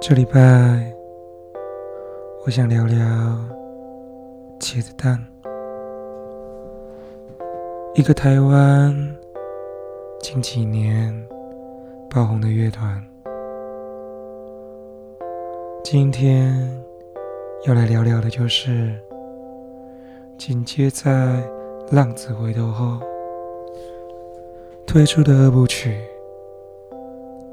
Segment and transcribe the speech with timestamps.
[0.00, 0.40] 这礼拜，
[2.46, 2.96] 我想聊聊
[4.60, 5.18] 茄子蛋，
[7.94, 8.94] 一个台湾
[10.20, 11.12] 近几年
[12.08, 13.04] 爆红的乐团。
[15.82, 16.54] 今天
[17.66, 18.96] 要来聊聊的就是
[20.38, 21.42] 紧接在
[21.90, 23.00] 浪子回头后
[24.86, 26.00] 推出的二部曲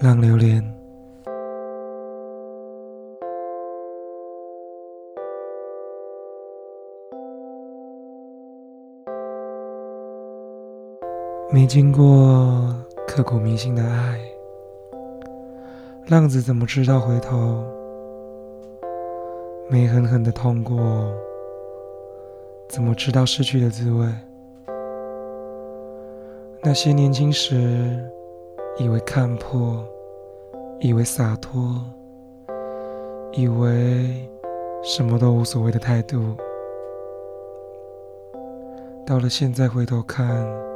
[0.04, 0.62] 《浪流连》。
[11.50, 12.74] 没经过
[13.06, 14.20] 刻骨铭心的爱，
[16.08, 17.64] 浪子怎么知道回头？
[19.70, 21.10] 没狠狠的痛过，
[22.68, 24.06] 怎么知道失去的滋味？
[26.62, 27.98] 那些年轻时
[28.76, 29.82] 以为看破、
[30.80, 31.82] 以为洒脱、
[33.32, 34.28] 以为
[34.82, 36.36] 什么都无所谓的态度，
[39.06, 40.67] 到了现在回头看。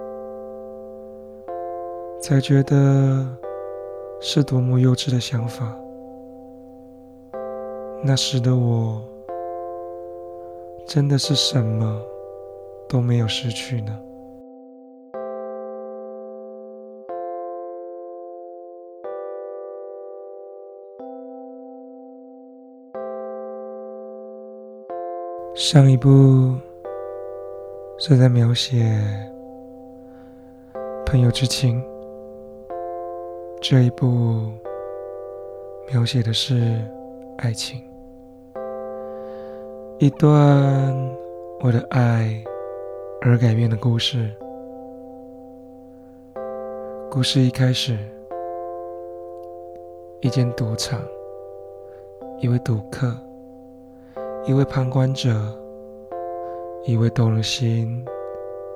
[2.23, 3.27] 才觉得
[4.20, 5.77] 是多么幼稚的想法。
[8.05, 9.03] 那时的我，
[10.87, 12.01] 真的是什么
[12.89, 13.98] 都没有失去呢？
[25.55, 26.55] 上一部
[27.98, 28.97] 是在描写
[31.05, 31.83] 朋友之情。
[33.63, 34.51] 这一部
[35.93, 36.85] 描写的是
[37.39, 37.81] 爱情，
[40.01, 40.35] 一段
[41.63, 42.43] 为了爱
[43.21, 44.29] 而改变的故事。
[47.09, 47.97] 故事一开始，
[50.23, 51.01] 一间赌场，
[52.41, 53.17] 一位赌客，
[54.45, 55.31] 一位旁观者，
[56.85, 58.05] 一位动了心，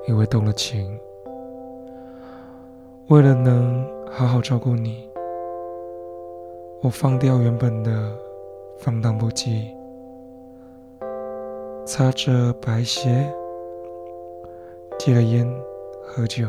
[0.06, 0.96] 一位动了情，
[3.08, 3.95] 为了能。
[4.18, 5.06] 好好照顾你，
[6.80, 8.16] 我放掉原本的
[8.78, 9.66] 放荡不羁，
[11.84, 13.30] 擦着白鞋，
[14.98, 15.46] 戒了烟，
[16.02, 16.46] 喝酒，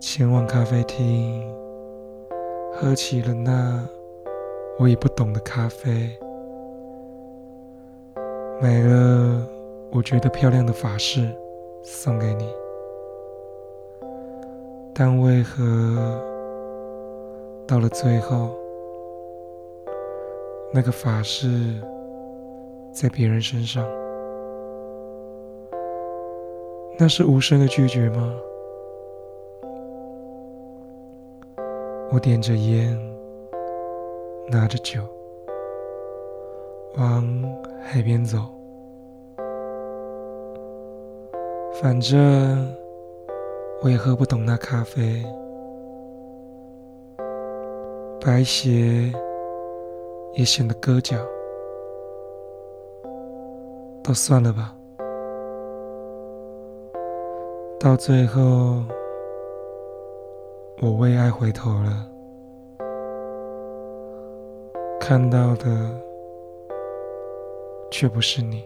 [0.00, 1.40] 前往咖啡厅，
[2.72, 3.80] 喝起了那
[4.76, 6.10] 我也不懂的咖啡，
[8.60, 9.46] 买了
[9.92, 11.32] 我觉得漂亮的法式
[11.84, 12.52] 送给你。
[14.94, 15.62] 但为何
[17.66, 18.50] 到了最后，
[20.72, 21.48] 那个法式
[22.92, 23.82] 在别人身上？
[26.98, 28.34] 那是无声的拒绝吗？
[32.12, 32.94] 我点着烟，
[34.50, 35.00] 拿着酒，
[36.98, 37.24] 往
[37.80, 38.38] 海边走，
[41.80, 42.79] 反正。
[43.82, 45.24] 我也喝不懂那咖啡，
[48.20, 49.10] 白鞋
[50.34, 51.16] 也显得硌脚，
[54.04, 54.76] 都算了吧。
[57.80, 58.84] 到最后，
[60.82, 62.06] 我为爱回头了，
[65.00, 65.90] 看到的
[67.90, 68.62] 却不是你。